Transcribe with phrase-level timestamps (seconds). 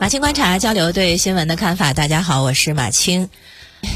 [0.00, 1.92] 马青观察交流对新闻的看法。
[1.92, 3.28] 大家好，我是马青。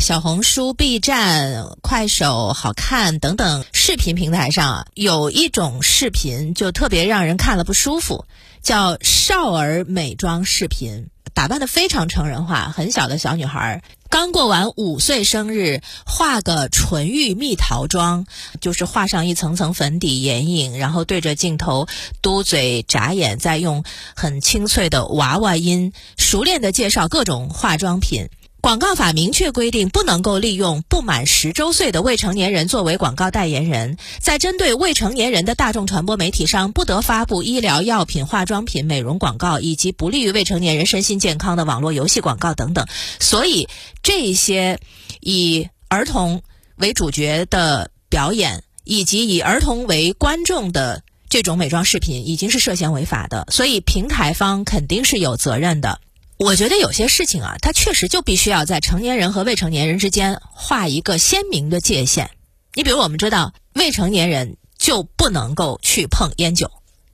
[0.00, 8.24] 小红书、B 站、快手、好看等等视频平台上啊，有一种视频就特别让人看了不舒服，
[8.62, 18.26] 叫少儿美妆视频，打扮的非常成人化，很小的小女孩刚过完五岁生日，画个纯欲蜜桃妆，
[18.60, 21.86] 就是画上一层层粉底眼影，然后对着镜头
[22.20, 23.84] 嘟嘴眨眼，再用
[24.16, 28.28] 很清脆的娃娃音熟练的介绍各种化妆品。
[28.60, 42.86] 广告法明确规定，不能够利用不满十周岁的未成年人作为广告代言人，在针对未成年人的大众传播媒体上，不得发布医疗药品、化妆品、美容广告，以及不利于未成年人身心健康的网络游戏广告等等。
[43.18, 43.66] 所以，
[44.02, 44.78] 这些
[45.20, 46.42] 以儿童
[46.76, 53.46] 为主角的表演，以及以儿童为观众的这种美妆视频，已经是涉嫌违法的。
[53.50, 55.98] 所以，平台方肯定是有责任的。
[56.42, 62.30] 我觉得有些事情啊，它确实就必须要在成年人和未成年人之间画一个鲜明的界限。
[62.72, 66.70] 你比如，我们知道未成年人就不能够去碰烟酒，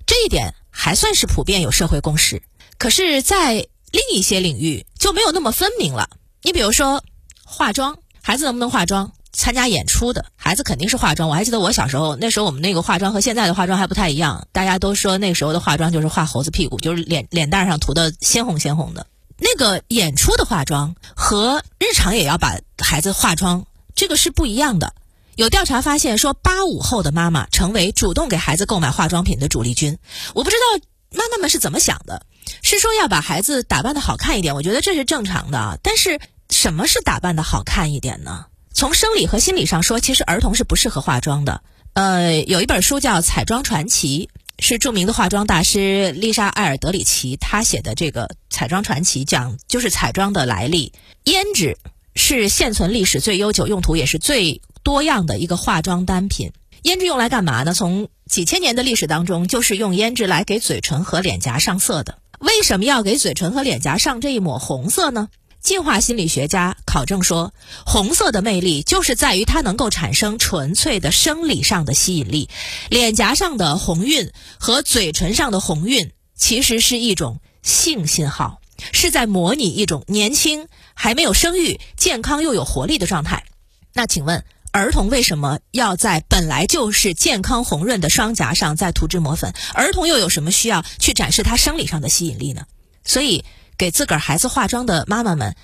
[0.06, 2.40] 这一点还算是普遍有社会共识。
[2.78, 6.08] 可是，在另一些领域就没有那么分明了。
[6.42, 7.02] 你比如说，
[7.44, 9.12] 化妆，孩子能不能化妆？
[9.32, 11.28] 参加演出的孩子肯定是化妆。
[11.28, 14.46] 我还记得我小时候，那时候我们那个化妆和现在的化妆还不太一样。
[14.52, 19.04] 大家都说那时候的化妆就是画猴子屁股，就是脸脸蛋上涂的鲜红鲜红的。
[19.38, 24.94] 那个演出的化妆和日常也要把孩子化妆，这个是不一样的。
[25.34, 29.98] 有调查发现说，八五后的妈妈成为主动给孩子购买化妆品的主力军。
[30.34, 32.24] 我不知道妈妈们是怎么想的，
[32.62, 34.54] 是说要把孩子打扮的好看一点？
[34.54, 35.78] 我觉得这是正常的。
[35.82, 38.46] 但是什么是打扮的好看一点呢？
[38.72, 41.62] 从生理和心理上说，其实儿童是不适合化妆的。
[41.92, 44.30] 呃，有一本书叫《彩妆传奇》。
[44.58, 50.92] 是著名的化妆大师丽莎·艾尔德里奇，她写的这个《彩妆传奇》讲就是彩妆的来历。
[51.24, 51.76] 胭脂
[52.14, 56.52] 是现存历史最悠久、用途也是最多样的一个化妆单品。
[56.82, 57.74] 胭脂用来干嘛呢？
[57.74, 62.18] 从几千年的历史当中，就是用胭脂来给嘴唇和脸颊上色的。
[62.38, 65.28] 为什么要给嘴唇和脸颊上这一抹红色呢？
[65.66, 67.52] 进化心理学家考证说，
[67.84, 72.48] 红色的魅力就是在于它能够产生纯粹的生理上的吸引力。
[72.88, 78.60] 脸颊上的红晕和嘴唇上的红晕其实是一种性信号，
[78.92, 83.44] 是在模拟一种年轻、还没有生育、健康又有活力的状态。
[83.92, 89.52] 那请问，儿童为什么要在本来就是健康红润的双颊上再涂脂抹粉？
[89.74, 92.66] 儿童又有什么需要去展示他生理上的吸引力呢？
[93.04, 93.44] 所以。
[93.78, 95.54] 给自个儿孩子化妆的妈妈们，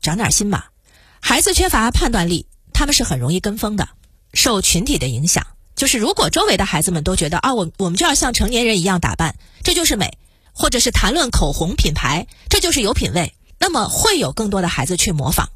[0.00, 0.70] 长点心吧。
[1.20, 3.88] 孩子缺乏判断力，他们是很容易跟风的，
[4.34, 5.46] 受群体的影响。
[5.74, 10.18] 就是如果周围的孩子们都觉得啊，我我们就要像成年人一样打扮，这就是美，
[10.52, 15.48] 或者是谈论口红品牌，这就是有品位，那么会有更多的孩子去模仿。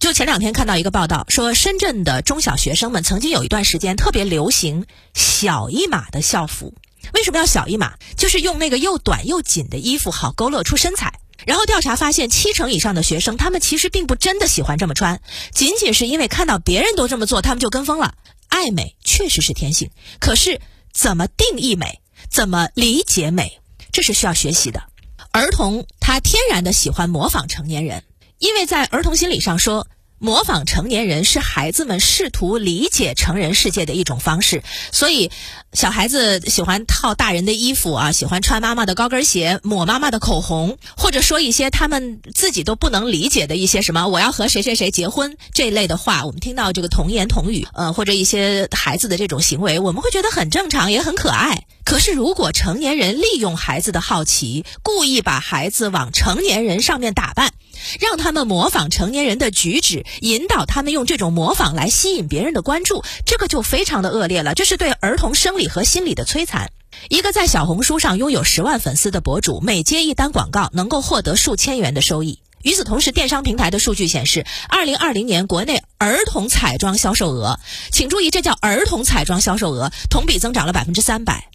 [0.00, 4.84] 就前两天看到一个报道，说深圳的中小学生们曾经有一段时间特别流行
[5.14, 6.74] 小一码的校服。
[7.12, 7.94] 为什么要小一码？
[8.16, 11.20] 就是用那个又短又紧的衣服，好勾勒出身材。
[11.46, 15.20] 然后调查发现，七成以上的学生，他们其实并不真的喜欢这么穿，
[15.52, 18.14] 仅仅是因为看到别人都这么做，他们就跟风了。
[18.48, 19.90] 爱美确实是天性，
[20.20, 20.60] 可是
[20.92, 22.00] 怎么定义美，
[22.30, 23.60] 怎么理解美，
[23.92, 24.84] 这是需要学习的。
[25.32, 28.04] 儿童他天然的喜欢模仿成年人，
[28.38, 29.86] 因为在儿童心理上说。
[30.24, 35.30] 模仿成年人是孩子们试图理解成人世界的一种方式，所以
[35.74, 46.24] 小孩子喜欢套大人的衣服啊，喜欢穿妈妈的高跟鞋，抹妈妈的口红，或者说一些他们自己都不能理解的一些什么“我要和谁谁谁结婚”这一类的话。
[46.24, 51.66] 我们听到这个童言童语，呃，或者一些孩子的这种行为，我们会觉得很正常，也很可爱。
[51.84, 57.52] 可是，如果成年人利用孩子的好奇，故意把孩子往成年人上面打扮，
[58.00, 64.54] 让他们模仿成年人的举止，引导他们用这种模仿来吸引别人的关注，这个就非常的恶劣了。
[64.54, 66.70] 这是对儿童生理和心理的摧残。
[67.08, 72.38] 一个在小红书上拥有十万粉丝的博主，每接一单广告能够获得数千元的收益。
[72.62, 77.60] 与此同时，电商平台的数据显示，二零二零年国内儿童彩妆销售额，
[77.90, 81.50] 请注意，这叫儿童彩妆销售额，同比增长了百分之三百。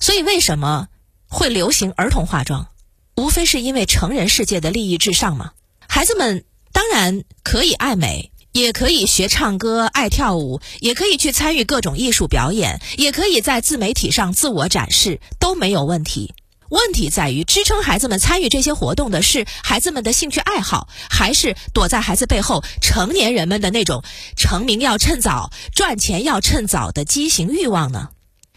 [0.00, 0.88] 所以，为什么
[1.28, 2.68] 会流行儿童化妆？
[3.14, 5.52] 无非是因为成人世界的利益至上嘛。
[5.88, 16.34] 孩子们当然可以爱美，也可以学唱歌、爱跳舞，也可以去参与各种艺术表演，也可以在自媒体上自我展示，都没有问题。
[16.68, 24.04] 问题在于，支撑孩子们参与这些活动的是孩子们的兴趣爱好，还是躲在孩子背后成年人们的那种
[24.36, 28.10] 成名要趁早、赚钱要趁早的畸形欲望呢？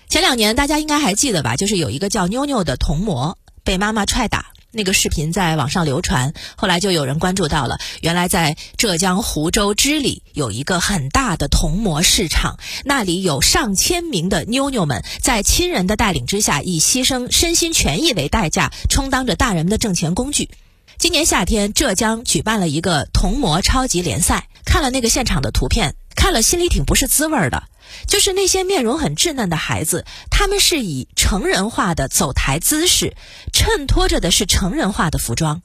[0.09, 1.55] 前两年大家应该还记得吧？
[1.55, 20.49] 就是有一个叫妞妞的童模被妈妈踹打，那个视频在网上流传，后来就有人关注到了，原来在浙江湖州织里有一个很大的童模市场，那里有上千名的妞妞们在亲人的带领之下，以牺牲身心权益为代价，充当着大人们的挣钱工具。
[21.01, 27.63] 今年夏天，浙江举办了一个童模超级联赛，看了那个现场的图片，看了心里挺不是滋味的。
[28.05, 33.15] 就是那些面容很稚嫩的孩子，他们是以成人化的走台姿势，
[33.51, 35.63] 衬托着的是成人化的服装。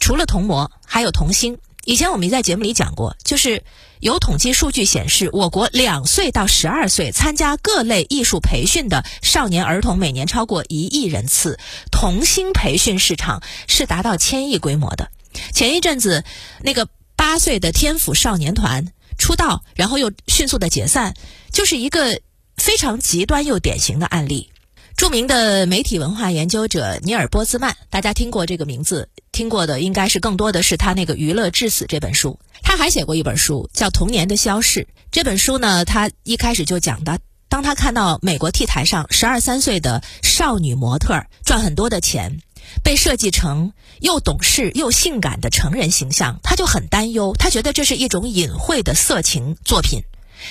[0.00, 1.58] 除了童模，还有童星。
[1.84, 3.62] 以前我们在节目里讲过，就是
[4.00, 11.58] 有统计数据显示，我国两岁到十二岁参加各类艺术培训的少年儿童每年超过一亿人次，
[11.90, 15.10] 童星培训市场是达到千亿规模的。
[15.52, 16.24] 前一阵子，
[16.60, 18.92] 那个八岁的天府少年团。
[19.18, 21.14] 出道，然后又迅速的解散，
[21.52, 22.20] 就是一个
[22.56, 24.50] 非常极端又典型的案例。
[24.96, 32.38] 著名的媒体文化研究者尼尔波兹曼，大家听过这个名字，听过的应该是更多的是他那个《娱乐至死》这本书。
[32.62, 34.80] 他还写过一本书叫《童年的消逝》。
[35.10, 37.18] 这本书呢，他一开始就讲的，
[37.48, 42.40] 当他看到美国 T 台上十二三岁的少女模特赚很多的钱。
[42.84, 47.34] 被设计成又懂事又性感的成人形象，他就很担忧。
[47.36, 50.00] 他觉得这是一种隐晦的色情作品。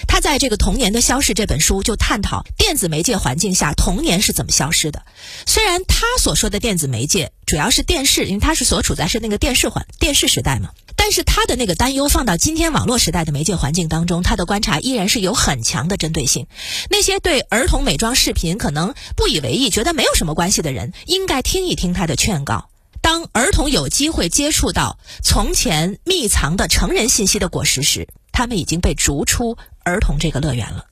[0.07, 5.03] 他在这个《童年的消逝》这本书就探讨电子媒介环境下童年是怎么消失的。
[5.45, 10.69] 虽然他所说的电子媒介主要是电视，因为他是所处在是那个电视环电视时代嘛。
[10.95, 16.45] 但是他的那个担忧放到今天网络时代的媒介环境当中，他的观察依然是有很强的针对性。
[16.89, 22.69] 那些对儿童美妆视频可能不以为意、觉得没有什么关系的人，应该听一听他的劝告。
[23.01, 30.90] 当儿童有机会接触到从前密藏的成人信息的果实时，他们已经被逐出儿童这个乐园了。